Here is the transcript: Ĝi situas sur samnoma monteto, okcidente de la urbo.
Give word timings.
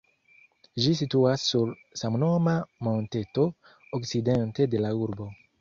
Ĝi 0.85 0.93
situas 1.01 1.43
sur 1.49 1.75
samnoma 2.01 2.57
monteto, 2.89 3.47
okcidente 3.99 4.71
de 4.75 4.85
la 4.87 4.97
urbo. 5.07 5.33